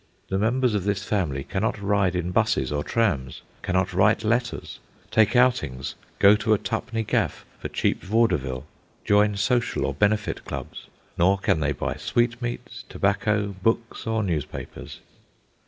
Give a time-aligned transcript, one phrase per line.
[0.29, 4.79] The members of this family cannot ride in busses or trams, cannot write letters,
[5.11, 8.65] take outings, go to a "tu'penny gaff" for cheap vaudeville,
[9.05, 10.87] join social or benefit clubs,
[11.19, 15.01] nor can they buy sweetmeats, tobacco, books, or newspapers.